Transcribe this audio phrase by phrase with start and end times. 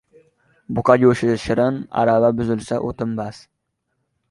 [0.77, 3.17] •Buqa o‘lsa― go‘sht, arava buzilsa― o‘tin.